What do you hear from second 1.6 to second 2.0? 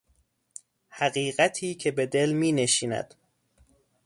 که